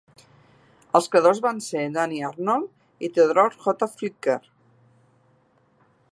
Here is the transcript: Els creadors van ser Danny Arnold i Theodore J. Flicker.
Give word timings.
Els 0.99 1.07
creadors 1.15 1.41
van 1.47 1.59
ser 1.65 1.83
Danny 1.97 2.23
Arnold 2.29 3.05
i 3.07 3.09
Theodore 3.17 3.45
J. 3.67 3.89
Flicker. 3.99 4.39